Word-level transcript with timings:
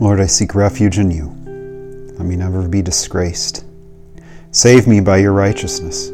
Lord, 0.00 0.20
I 0.20 0.26
seek 0.26 0.54
refuge 0.54 1.00
in 1.00 1.10
you. 1.10 1.26
Let 2.16 2.24
me 2.24 2.36
never 2.36 2.68
be 2.68 2.82
disgraced. 2.82 3.64
Save 4.52 4.86
me 4.86 5.00
by 5.00 5.16
your 5.16 5.32
righteousness. 5.32 6.10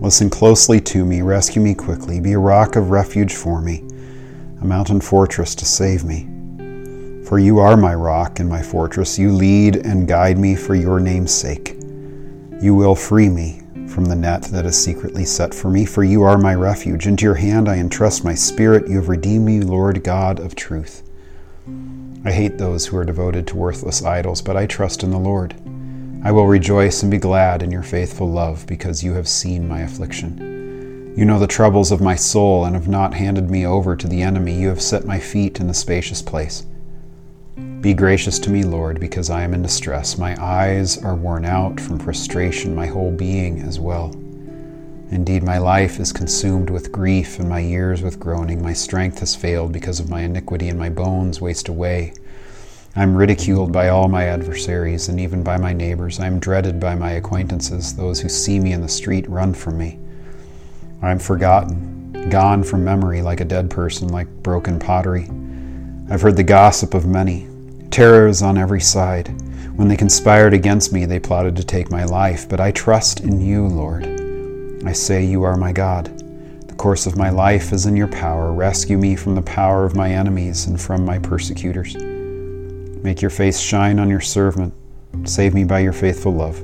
Listen 0.00 0.30
closely 0.30 0.80
to 0.82 1.04
me, 1.04 1.22
rescue 1.22 1.60
me 1.60 1.74
quickly. 1.74 2.20
Be 2.20 2.34
a 2.34 2.38
rock 2.38 2.76
of 2.76 2.90
refuge 2.90 3.34
for 3.34 3.60
me, 3.60 3.82
a 4.60 4.64
mountain 4.64 5.00
fortress 5.00 5.56
to 5.56 5.64
save 5.64 6.04
me. 6.04 6.28
For 7.26 7.40
you 7.40 7.58
are 7.58 7.76
my 7.76 7.92
rock 7.92 8.38
and 8.38 8.48
my 8.48 8.62
fortress. 8.62 9.18
You 9.18 9.32
lead 9.32 9.84
and 9.84 10.06
guide 10.06 10.38
me 10.38 10.54
for 10.54 10.76
your 10.76 11.00
name's 11.00 11.34
sake. 11.34 11.74
You 12.62 12.76
will 12.76 12.94
free 12.94 13.28
me 13.28 13.62
from 13.88 14.04
the 14.04 14.14
net 14.14 14.42
that 14.44 14.64
is 14.64 14.80
secretly 14.80 15.24
set 15.24 15.52
for 15.52 15.70
me, 15.70 15.84
for 15.86 16.04
you 16.04 16.22
are 16.22 16.38
my 16.38 16.54
refuge. 16.54 17.08
Into 17.08 17.24
your 17.24 17.34
hand 17.34 17.68
I 17.68 17.78
entrust 17.78 18.24
my 18.24 18.34
spirit. 18.34 18.88
You 18.88 18.94
have 18.98 19.08
redeemed 19.08 19.44
me, 19.44 19.60
Lord 19.60 20.04
God 20.04 20.38
of 20.38 20.54
truth. 20.54 21.02
I 22.24 22.32
hate 22.32 22.58
those 22.58 22.86
who 22.86 22.96
are 22.96 23.04
devoted 23.04 23.46
to 23.46 23.56
worthless 23.56 24.02
idols, 24.02 24.42
but 24.42 24.56
I 24.56 24.66
trust 24.66 25.02
in 25.02 25.10
the 25.10 25.18
Lord. 25.18 25.54
I 26.24 26.32
will 26.32 26.46
rejoice 26.46 27.02
and 27.02 27.10
be 27.10 27.18
glad 27.18 27.62
in 27.62 27.70
your 27.70 27.84
faithful 27.84 28.28
love, 28.28 28.66
because 28.66 29.04
you 29.04 29.14
have 29.14 29.28
seen 29.28 29.68
my 29.68 29.80
affliction. 29.80 31.14
You 31.16 31.24
know 31.24 31.38
the 31.38 31.46
troubles 31.46 31.92
of 31.92 32.00
my 32.00 32.16
soul, 32.16 32.64
and 32.64 32.74
have 32.74 32.88
not 32.88 33.14
handed 33.14 33.50
me 33.50 33.64
over 33.64 33.94
to 33.94 34.08
the 34.08 34.22
enemy. 34.22 34.54
You 34.54 34.68
have 34.68 34.82
set 34.82 35.04
my 35.04 35.20
feet 35.20 35.60
in 35.60 35.70
a 35.70 35.74
spacious 35.74 36.20
place. 36.20 36.66
Be 37.80 37.94
gracious 37.94 38.40
to 38.40 38.50
me, 38.50 38.64
Lord, 38.64 38.98
because 38.98 39.30
I 39.30 39.42
am 39.42 39.54
in 39.54 39.62
distress. 39.62 40.18
My 40.18 40.36
eyes 40.42 41.02
are 41.02 41.14
worn 41.14 41.44
out 41.44 41.78
from 41.80 42.00
frustration, 42.00 42.74
my 42.74 42.86
whole 42.86 43.12
being 43.12 43.60
as 43.60 43.78
well. 43.78 44.12
Indeed, 45.10 45.42
my 45.42 45.56
life 45.56 45.98
is 45.98 46.12
consumed 46.12 46.68
with 46.68 46.92
grief, 46.92 47.38
and 47.38 47.48
my 47.48 47.60
years 47.60 48.02
with 48.02 48.20
groaning. 48.20 48.62
My 48.62 48.74
strength 48.74 49.20
has 49.20 49.34
failed 49.34 49.72
because 49.72 50.00
of 50.00 50.10
my 50.10 50.20
iniquity, 50.20 50.68
and 50.68 50.78
my 50.78 50.90
bones 50.90 51.40
waste 51.40 51.68
away. 51.68 52.12
I 52.94 53.04
am 53.04 53.16
ridiculed 53.16 53.72
by 53.72 53.88
all 53.88 54.08
my 54.08 54.24
adversaries, 54.24 55.08
and 55.08 55.18
even 55.18 55.42
by 55.42 55.56
my 55.56 55.72
neighbors. 55.72 56.20
I 56.20 56.26
am 56.26 56.38
dreaded 56.38 56.78
by 56.78 56.94
my 56.94 57.12
acquaintances. 57.12 57.94
Those 57.94 58.20
who 58.20 58.28
see 58.28 58.60
me 58.60 58.72
in 58.72 58.82
the 58.82 58.88
street 58.88 59.28
run 59.28 59.54
from 59.54 59.78
me. 59.78 59.98
I 61.00 61.10
am 61.10 61.18
forgotten, 61.18 62.28
gone 62.28 62.62
from 62.62 62.84
memory 62.84 63.22
like 63.22 63.40
a 63.40 63.44
dead 63.46 63.70
person, 63.70 64.08
like 64.08 64.28
broken 64.42 64.78
pottery. 64.78 65.30
I've 66.10 66.22
heard 66.22 66.36
the 66.36 66.42
gossip 66.42 66.94
of 66.94 67.06
many. 67.06 67.46
Terror 67.90 68.26
is 68.26 68.42
on 68.42 68.58
every 68.58 68.80
side. 68.80 69.28
When 69.76 69.88
they 69.88 69.96
conspired 69.96 70.54
against 70.54 70.92
me, 70.92 71.06
they 71.06 71.20
plotted 71.20 71.54
to 71.56 71.64
take 71.64 71.90
my 71.90 72.04
life. 72.04 72.48
But 72.48 72.60
I 72.60 72.72
trust 72.72 73.20
in 73.20 73.40
you, 73.40 73.66
Lord. 73.68 74.07
I 74.84 74.92
say, 74.92 75.24
You 75.24 75.42
are 75.42 75.56
my 75.56 75.72
God. 75.72 76.06
The 76.68 76.74
course 76.74 77.06
of 77.06 77.16
my 77.16 77.30
life 77.30 77.72
is 77.72 77.86
in 77.86 77.96
your 77.96 78.08
power. 78.08 78.52
Rescue 78.52 78.96
me 78.96 79.16
from 79.16 79.34
the 79.34 79.42
power 79.42 79.84
of 79.84 79.96
my 79.96 80.10
enemies 80.12 80.66
and 80.66 80.80
from 80.80 81.04
my 81.04 81.18
persecutors. 81.18 81.96
Make 83.02 83.20
your 83.20 83.30
face 83.30 83.58
shine 83.58 83.98
on 83.98 84.08
your 84.08 84.20
servant. 84.20 84.72
Save 85.24 85.54
me 85.54 85.64
by 85.64 85.80
your 85.80 85.92
faithful 85.92 86.32
love. 86.32 86.60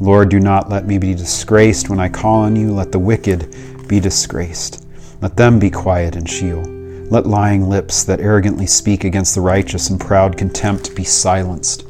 Lord, 0.00 0.30
do 0.30 0.40
not 0.40 0.68
let 0.68 0.86
me 0.86 0.98
be 0.98 1.14
disgraced 1.14 1.88
when 1.88 2.00
I 2.00 2.08
call 2.08 2.40
on 2.40 2.56
you. 2.56 2.72
Let 2.72 2.90
the 2.90 2.98
wicked 2.98 3.86
be 3.86 4.00
disgraced. 4.00 4.84
Let 5.20 5.36
them 5.36 5.60
be 5.60 5.70
quiet 5.70 6.16
in 6.16 6.24
Sheol. 6.24 6.64
Let 7.08 7.26
lying 7.26 7.68
lips 7.68 8.02
that 8.04 8.20
arrogantly 8.20 8.66
speak 8.66 9.04
against 9.04 9.36
the 9.36 9.42
righteous 9.42 9.90
and 9.90 10.00
proud 10.00 10.36
contempt 10.36 10.96
be 10.96 11.04
silenced. 11.04 11.86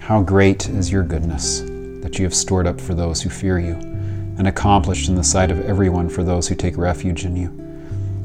How 0.00 0.20
great 0.20 0.68
is 0.68 0.90
your 0.90 1.04
goodness 1.04 1.60
that 2.02 2.18
you 2.18 2.24
have 2.24 2.34
stored 2.34 2.66
up 2.66 2.80
for 2.80 2.94
those 2.94 3.22
who 3.22 3.30
fear 3.30 3.60
you 3.60 3.91
and 4.38 4.46
accomplished 4.46 5.08
in 5.08 5.14
the 5.14 5.24
sight 5.24 5.50
of 5.50 5.64
everyone 5.64 6.08
for 6.08 6.24
those 6.24 6.48
who 6.48 6.54
take 6.54 6.76
refuge 6.76 7.24
in 7.24 7.36
you. 7.36 7.58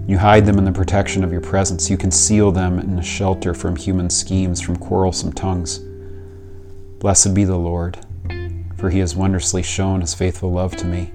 You 0.07 0.17
hide 0.17 0.45
them 0.45 0.57
in 0.57 0.63
the 0.63 0.71
protection 0.71 1.23
of 1.23 1.33
your 1.33 1.41
presence. 1.41 1.89
You 1.89 1.97
conceal 1.97 2.51
them 2.51 2.79
in 2.79 2.97
a 2.97 3.03
shelter 3.03 3.53
from 3.53 3.75
human 3.75 4.09
schemes, 4.09 4.61
from 4.61 4.77
quarrelsome 4.77 5.33
tongues. 5.33 5.79
Blessed 6.99 7.33
be 7.33 7.43
the 7.43 7.57
Lord, 7.57 7.99
for 8.77 8.89
he 8.89 8.99
has 8.99 9.15
wondrously 9.15 9.61
shown 9.61 10.01
his 10.01 10.13
faithful 10.13 10.51
love 10.51 10.77
to 10.77 10.85
me 10.85 11.11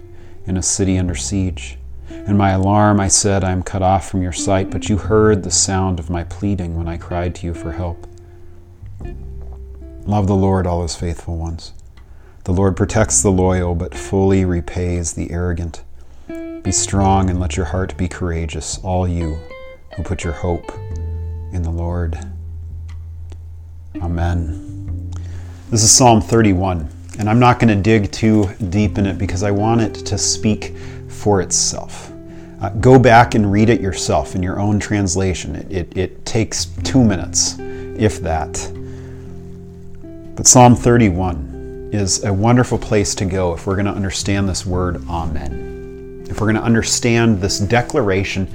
in 0.46 0.58
a 0.58 0.62
city 0.62 0.98
under 0.98 1.14
siege. 1.14 1.78
In 2.10 2.36
my 2.36 2.50
alarm, 2.50 3.00
I 3.00 3.08
said, 3.08 3.42
I 3.42 3.50
am 3.52 3.62
cut 3.62 3.82
off 3.82 4.10
from 4.10 4.22
your 4.22 4.32
sight, 4.32 4.70
but 4.70 4.88
you 4.88 4.98
heard 4.98 5.42
the 5.42 5.50
sound 5.50 5.98
of 5.98 6.10
my 6.10 6.24
pleading 6.24 6.76
when 6.76 6.86
I 6.86 6.98
cried 6.98 7.34
to 7.36 7.46
you 7.46 7.54
for 7.54 7.72
help. 7.72 8.06
Love 10.04 10.26
the 10.26 10.34
Lord, 10.34 10.66
all 10.66 10.82
his 10.82 10.94
faithful 10.94 11.36
ones. 11.36 11.72
The 12.44 12.52
Lord 12.52 12.76
protects 12.76 13.22
the 13.22 13.30
loyal, 13.30 13.76
but 13.76 13.94
fully 13.94 14.44
repays 14.44 15.12
the 15.12 15.30
arrogant. 15.30 15.84
Be 16.26 16.72
strong 16.72 17.30
and 17.30 17.38
let 17.38 17.56
your 17.56 17.66
heart 17.66 17.96
be 17.96 18.08
courageous, 18.08 18.80
all 18.82 19.06
you 19.06 19.38
who 19.94 20.02
put 20.02 20.24
your 20.24 20.32
hope 20.32 20.72
in 21.52 21.62
the 21.62 21.70
Lord. 21.70 22.18
Amen. 23.94 25.12
This 25.70 25.84
is 25.84 25.92
Psalm 25.92 26.20
31, 26.20 26.88
and 27.20 27.30
I'm 27.30 27.38
not 27.38 27.60
going 27.60 27.76
to 27.76 27.80
dig 27.80 28.10
too 28.10 28.50
deep 28.70 28.98
in 28.98 29.06
it 29.06 29.18
because 29.18 29.44
I 29.44 29.52
want 29.52 29.80
it 29.80 29.94
to 30.06 30.18
speak 30.18 30.76
for 31.08 31.42
itself. 31.42 32.10
Uh, 32.60 32.70
go 32.70 32.98
back 32.98 33.36
and 33.36 33.52
read 33.52 33.68
it 33.70 33.80
yourself 33.80 34.34
in 34.34 34.42
your 34.42 34.58
own 34.58 34.80
translation. 34.80 35.54
It, 35.54 35.70
it, 35.70 35.96
it 35.96 36.26
takes 36.26 36.64
two 36.82 37.04
minutes, 37.04 37.54
if 37.60 38.18
that. 38.22 38.54
But 40.34 40.48
Psalm 40.48 40.74
31 40.74 41.51
is 41.92 42.24
a 42.24 42.32
wonderful 42.32 42.78
place 42.78 43.14
to 43.14 43.24
go 43.26 43.52
if 43.52 43.66
we're 43.66 43.74
going 43.74 43.86
to 43.86 43.92
understand 43.92 44.48
this 44.48 44.64
word 44.64 44.96
Amen. 45.08 46.26
If 46.28 46.40
we're 46.40 46.46
going 46.46 46.56
to 46.56 46.62
understand 46.62 47.40
this 47.40 47.58
declaration 47.58 48.48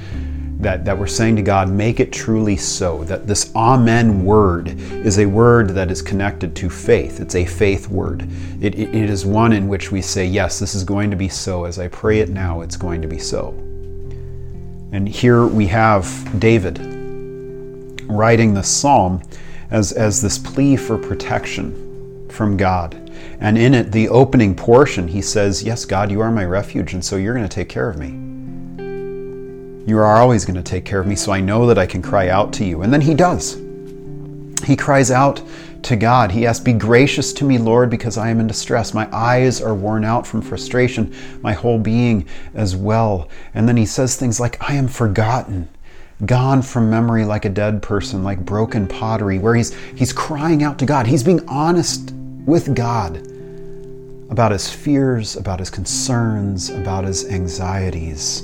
that, 0.60 0.84
that 0.86 0.98
we're 0.98 1.06
saying 1.06 1.36
to 1.36 1.44
God, 1.44 1.70
make 1.70 2.00
it 2.00 2.12
truly 2.12 2.58
so. 2.58 3.04
That 3.04 3.28
this 3.28 3.56
Amen 3.56 4.26
word 4.26 4.70
is 4.70 5.20
a 5.20 5.28
word 5.28 5.70
that 5.72 5.92
is 5.92 6.02
connected 6.02 6.56
to 6.56 6.70
faith. 6.70 7.20
It's 7.20 7.36
a 7.36 7.46
faith 7.46 7.88
word. 7.90 8.28
It, 8.60 8.74
it, 8.74 8.96
it 8.96 9.10
is 9.10 9.24
one 9.24 9.54
in 9.54 9.68
which 9.68 9.92
we 9.92 10.02
say, 10.02 10.26
Yes, 10.26 10.58
this 10.58 10.74
is 10.74 10.84
going 10.84 11.12
to 11.12 11.16
be 11.16 11.30
so. 11.30 11.66
As 11.66 11.78
I 11.78 11.88
pray 11.90 12.20
it 12.22 12.30
now, 12.30 12.62
it's 12.62 12.76
going 12.76 13.04
to 13.04 13.08
be 13.08 13.20
so. 13.20 13.50
And 14.92 15.08
here 15.08 15.46
we 15.46 15.68
have 15.68 16.40
David 16.40 16.80
writing 18.10 18.56
this 18.56 18.68
psalm 18.68 19.22
as, 19.70 19.92
as 19.92 20.24
this 20.24 20.40
plea 20.40 20.76
for 20.76 20.98
protection 20.98 22.28
from 22.30 22.58
God. 22.58 23.07
And 23.40 23.58
in 23.58 23.74
it, 23.74 23.92
the 23.92 24.10
opening 24.10 24.56
portion, 24.56 25.08
he 25.08 25.22
says, 25.22 25.64
Yes, 25.64 25.86
God, 25.86 26.12
you 26.12 26.22
are 26.22 26.32
my 26.32 26.46
refuge, 26.46 26.94
and 26.94 27.04
so 27.04 27.16
you're 27.16 27.34
going 27.34 27.48
to 27.48 27.54
take 27.54 27.70
care 27.70 27.90
of 27.90 27.98
me. 27.98 28.08
You 29.88 29.98
are 30.00 30.18
always 30.18 30.44
going 30.44 30.56
to 30.56 30.64
take 30.64 30.86
care 30.86 31.00
of 31.00 31.08
me, 31.08 31.16
so 31.16 31.32
I 31.32 31.40
know 31.40 31.68
that 31.68 31.78
I 31.78 31.86
can 31.86 32.02
cry 32.02 32.30
out 32.30 32.52
to 32.54 32.66
you. 32.66 32.82
And 32.82 32.92
then 32.92 33.02
he 33.02 33.14
does. 33.14 33.62
He 34.66 34.76
cries 34.76 35.12
out 35.12 35.42
to 35.84 35.96
God. 35.96 36.32
He 36.32 36.46
asks, 36.46 36.64
Be 36.64 36.74
gracious 36.74 37.32
to 37.34 37.46
me, 37.46 37.58
Lord, 37.58 37.90
because 37.90 38.18
I 38.18 38.30
am 38.30 38.40
in 38.40 38.48
distress. 38.48 38.94
My 38.94 39.08
eyes 39.16 39.62
are 39.62 39.74
worn 39.74 40.04
out 40.04 40.28
from 40.28 40.42
frustration, 40.42 41.16
my 41.42 41.54
whole 41.54 41.80
being 41.80 42.28
as 42.54 42.76
well. 42.76 43.30
And 43.54 43.68
then 43.68 43.78
he 43.78 43.86
says 43.86 44.16
things 44.16 44.40
like, 44.40 44.62
I 44.70 44.74
am 44.74 44.88
forgotten 44.88 45.70
gone 46.26 46.64
from 46.64 46.90
memory 46.90 47.24
like 47.26 47.46
a 47.46 47.50
dead 47.50 47.82
person, 47.82 48.24
like 48.24 48.40
broken 48.40 48.88
pottery, 48.88 49.38
where 49.38 49.56
he's 49.56 49.74
he's 49.96 50.12
crying 50.12 50.64
out 50.64 50.80
to 50.80 50.86
God. 50.86 51.08
He's 51.08 51.24
being 51.24 51.48
honest 51.48 52.14
with 52.48 52.74
God 52.74 53.18
about 54.32 54.52
his 54.52 54.70
fears, 54.70 55.36
about 55.36 55.60
his 55.60 55.70
concerns, 55.70 56.70
about 56.70 57.04
his 57.04 57.30
anxieties. 57.30 58.42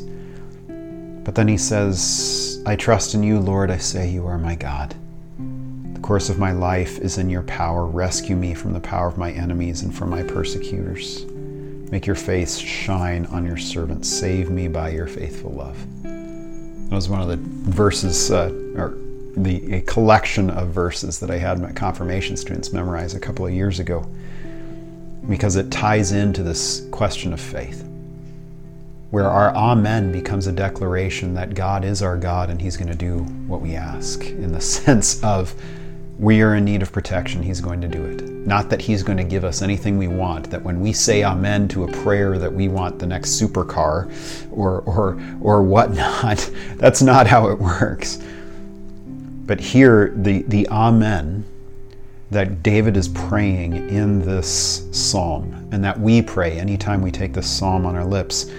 But 1.23 1.35
then 1.35 1.47
he 1.47 1.57
says, 1.57 2.61
I 2.65 2.75
trust 2.75 3.15
in 3.15 3.23
you, 3.23 3.39
Lord. 3.39 3.71
I 3.71 3.77
say, 3.77 4.09
You 4.09 4.27
are 4.27 4.37
my 4.37 4.55
God. 4.55 4.93
The 5.93 5.99
course 6.01 6.29
of 6.29 6.37
my 6.37 6.51
life 6.51 6.99
is 6.99 7.17
in 7.17 7.29
your 7.29 7.43
power. 7.43 7.85
Rescue 7.85 8.35
me 8.35 8.53
from 8.53 8.73
the 8.73 8.79
power 8.81 9.07
of 9.07 9.17
my 9.17 9.31
enemies 9.31 9.83
and 9.83 9.95
from 9.95 10.09
my 10.09 10.21
persecutors. 10.21 11.25
Make 11.25 12.05
your 12.05 12.15
face 12.17 12.57
shine 12.57 13.25
on 13.27 13.45
your 13.45 13.57
servant. 13.57 14.05
Save 14.05 14.49
me 14.49 14.67
by 14.67 14.89
your 14.89 15.07
faithful 15.07 15.51
love. 15.51 15.77
That 16.03 16.95
was 16.95 17.07
one 17.07 17.21
of 17.21 17.29
the 17.29 17.37
verses, 17.71 18.31
uh, 18.31 18.51
or 18.75 18.97
the 19.35 19.73
a 19.75 19.81
collection 19.81 20.49
of 20.49 20.69
verses 20.69 21.19
that 21.19 21.31
I 21.31 21.37
had 21.37 21.59
my 21.59 21.71
confirmation 21.71 22.37
students 22.37 22.71
memorize 22.73 23.15
a 23.15 23.19
couple 23.19 23.45
of 23.45 23.53
years 23.53 23.79
ago 23.79 24.05
because 25.29 25.55
it 25.55 25.71
ties 25.71 26.11
into 26.11 26.43
this 26.43 26.85
question 26.91 27.33
of 27.33 27.39
faith. 27.39 27.83
where 29.11 29.29
our 29.29 29.53
Amen 29.55 30.11
becomes 30.11 30.47
a 30.47 30.51
declaration 30.51 31.35
that 31.35 31.53
God 31.53 31.85
is 31.85 32.01
our 32.01 32.17
God 32.17 32.49
and 32.49 32.59
He's 32.59 32.77
going 32.77 32.89
to 32.89 32.95
do 32.97 33.19
what 33.47 33.61
we 33.61 33.75
ask 33.75 34.23
in 34.25 34.51
the 34.51 34.61
sense 34.75 35.23
of 35.23 35.53
we 36.17 36.41
are 36.41 36.55
in 36.55 36.65
need 36.65 36.81
of 36.81 36.91
protection, 36.91 37.43
He's 37.43 37.61
going 37.61 37.79
to 37.81 37.87
do 37.87 38.03
it. 38.05 38.23
Not 38.23 38.69
that 38.71 38.81
He's 38.81 39.03
going 39.03 39.17
to 39.19 39.23
give 39.23 39.43
us 39.43 39.61
anything 39.61 39.97
we 39.99 40.07
want, 40.07 40.49
that 40.49 40.63
when 40.63 40.79
we 40.81 40.93
say 40.93 41.23
Amen 41.23 41.67
to 41.69 41.83
a 41.83 41.91
prayer 41.91 42.39
that 42.39 42.51
we 42.51 42.67
want 42.69 42.97
the 42.99 43.05
next 43.05 43.39
supercar 43.39 44.11
or, 44.51 44.81
or, 44.81 45.21
or 45.41 45.61
whatnot, 45.61 46.49
that's 46.77 47.01
not 47.03 47.27
how 47.27 47.49
it 47.49 47.59
works. 47.59 48.19
But 49.45 49.59
here, 49.59 50.13
the, 50.15 50.43
the 50.43 50.67
Amen 50.69 51.45
that 52.31 52.63
David 52.63 52.97
is 52.97 53.09
praying 53.09 53.89
in 53.89 54.19
this 54.19 54.87
psalm, 54.91 55.67
and 55.71 55.83
that 55.83 55.99
we 55.99 56.21
pray 56.21 56.59
anytime 56.59 57.01
we 57.01 57.11
take 57.11 57.33
this 57.33 57.49
psalm 57.49 57.85
on 57.85 57.95
our 57.95 58.05
lips, 58.05 58.49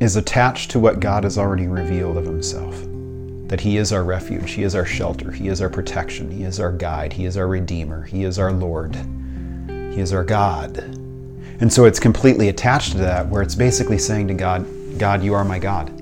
is 0.00 0.16
attached 0.16 0.70
to 0.70 0.78
what 0.78 1.00
God 1.00 1.24
has 1.24 1.38
already 1.38 1.66
revealed 1.66 2.16
of 2.16 2.24
himself. 2.24 2.80
That 3.48 3.60
he 3.60 3.78
is 3.78 3.92
our 3.92 4.04
refuge, 4.04 4.52
he 4.52 4.62
is 4.62 4.74
our 4.74 4.84
shelter, 4.84 5.32
he 5.32 5.48
is 5.48 5.60
our 5.60 5.70
protection, 5.70 6.30
he 6.30 6.44
is 6.44 6.60
our 6.60 6.70
guide, 6.70 7.12
he 7.12 7.24
is 7.24 7.36
our 7.36 7.48
redeemer, 7.48 8.02
he 8.02 8.24
is 8.24 8.38
our 8.38 8.52
Lord, 8.52 8.94
he 9.66 10.00
is 10.00 10.12
our 10.12 10.24
God. 10.24 10.78
And 11.60 11.72
so 11.72 11.86
it's 11.86 11.98
completely 11.98 12.50
attached 12.50 12.92
to 12.92 12.98
that, 12.98 13.26
where 13.26 13.42
it's 13.42 13.56
basically 13.56 13.98
saying 13.98 14.28
to 14.28 14.34
God, 14.34 14.64
God, 14.98 15.24
you 15.24 15.34
are 15.34 15.44
my 15.44 15.58
God. 15.58 15.97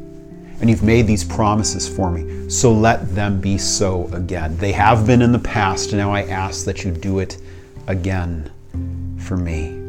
And 0.61 0.71
you've 0.71 0.83
made 0.83 1.07
these 1.07 1.23
promises 1.23 1.89
for 1.89 2.11
me, 2.11 2.49
so 2.49 2.73
let 2.73 3.15
them 3.15 3.41
be 3.41 3.59
so 3.59 4.09
again. 4.13 4.57
They 4.57 4.73
have 4.73 5.07
been 5.07 5.21
in 5.21 5.33
the 5.33 5.39
past, 5.39 5.93
now 5.93 6.13
I 6.13 6.23
ask 6.23 6.65
that 6.65 6.85
you 6.85 6.91
do 6.91 7.19
it 7.19 7.39
again 7.87 8.51
for 9.19 9.37
me. 9.37 9.83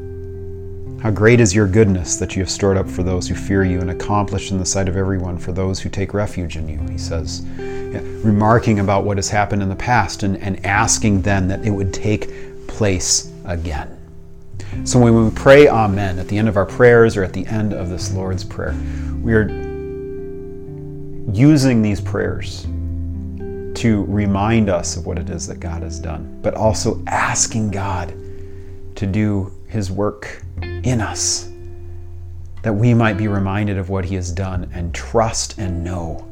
How 1.01 1.11
great 1.11 1.39
is 1.39 1.53
your 1.53 1.67
goodness 1.67 2.15
that 2.17 2.35
you 2.35 2.41
have 2.41 2.49
stored 2.49 2.75
up 2.75 2.89
for 2.89 3.03
those 3.03 3.27
who 3.27 3.35
fear 3.35 3.63
you 3.63 3.79
and 3.79 3.91
accomplished 3.91 4.51
in 4.51 4.57
the 4.57 4.65
sight 4.65 4.89
of 4.89 4.97
everyone 4.97 5.37
for 5.37 5.51
those 5.51 5.79
who 5.79 5.89
take 5.89 6.13
refuge 6.13 6.57
in 6.57 6.67
you, 6.67 6.79
he 6.91 6.97
says, 6.97 7.45
remarking 8.23 8.79
about 8.79 9.03
what 9.03 9.17
has 9.17 9.29
happened 9.29 9.61
in 9.61 9.69
the 9.69 9.75
past 9.75 10.23
and, 10.23 10.37
and 10.37 10.65
asking 10.65 11.21
then 11.21 11.47
that 11.47 11.63
it 11.65 11.69
would 11.69 11.93
take 11.93 12.67
place 12.67 13.31
again. 13.45 13.95
So 14.83 14.99
when 14.99 15.23
we 15.23 15.31
pray 15.31 15.67
Amen 15.67 16.19
at 16.19 16.27
the 16.27 16.37
end 16.37 16.49
of 16.49 16.57
our 16.57 16.65
prayers 16.65 17.15
or 17.15 17.23
at 17.23 17.31
the 17.31 17.45
end 17.47 17.73
of 17.73 17.89
this 17.89 18.11
Lord's 18.13 18.43
Prayer, 18.43 18.75
we 19.21 19.33
are 19.33 19.66
using 21.31 21.81
these 21.81 22.00
prayers 22.00 22.63
to 23.75 24.06
remind 24.07 24.69
us 24.69 24.97
of 24.97 25.06
what 25.06 25.19
it 25.19 25.29
is 25.29 25.45
that 25.47 25.59
God 25.59 25.83
has 25.83 26.00
done, 26.00 26.39
but 26.41 26.56
also 26.56 27.03
asking 27.07 27.71
God 27.71 28.13
to 28.95 29.06
do 29.06 29.53
His 29.68 29.91
work 29.91 30.41
in 30.62 31.01
us, 31.01 31.50
that 32.63 32.74
we 32.74 32.94
might 32.94 33.18
be 33.18 33.27
reminded 33.27 33.77
of 33.77 33.89
what 33.89 34.06
He 34.06 34.15
has 34.15 34.31
done 34.31 34.69
and 34.74 34.94
trust 34.94 35.57
and 35.57 35.83
know 35.83 36.27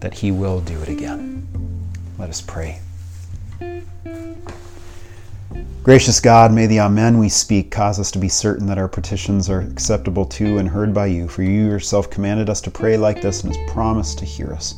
that 0.00 0.14
He 0.14 0.32
will 0.32 0.60
do 0.60 0.80
it 0.80 0.88
again. 0.88 1.46
Let 2.18 2.30
us 2.30 2.40
pray. 2.40 2.80
Gracious 5.90 6.20
God, 6.20 6.52
may 6.52 6.68
the 6.68 6.78
Amen 6.78 7.18
we 7.18 7.28
speak 7.28 7.72
cause 7.72 7.98
us 7.98 8.12
to 8.12 8.20
be 8.20 8.28
certain 8.28 8.64
that 8.66 8.78
our 8.78 8.86
petitions 8.86 9.50
are 9.50 9.62
acceptable 9.62 10.24
to 10.24 10.58
and 10.58 10.68
heard 10.68 10.94
by 10.94 11.06
you, 11.06 11.26
for 11.26 11.42
you 11.42 11.66
yourself 11.66 12.08
commanded 12.08 12.48
us 12.48 12.60
to 12.60 12.70
pray 12.70 12.96
like 12.96 13.20
this 13.20 13.42
and 13.42 13.52
has 13.52 13.72
promised 13.72 14.16
to 14.20 14.24
hear 14.24 14.52
us. 14.52 14.76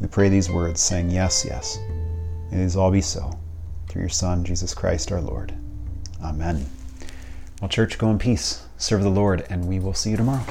We 0.00 0.06
pray 0.06 0.28
these 0.28 0.48
words, 0.48 0.80
saying, 0.80 1.10
Yes, 1.10 1.44
yes. 1.44 1.80
May 2.52 2.58
these 2.58 2.76
all 2.76 2.92
be 2.92 3.00
so. 3.00 3.36
Through 3.88 4.02
your 4.02 4.08
Son, 4.10 4.44
Jesus 4.44 4.74
Christ 4.74 5.10
our 5.10 5.20
Lord. 5.20 5.54
Amen. 6.22 6.66
Well, 7.60 7.68
church, 7.68 7.98
go 7.98 8.08
in 8.08 8.20
peace, 8.20 8.64
serve 8.76 9.02
the 9.02 9.10
Lord, 9.10 9.44
and 9.50 9.66
we 9.66 9.80
will 9.80 9.92
see 9.92 10.10
you 10.10 10.16
tomorrow. 10.16 10.44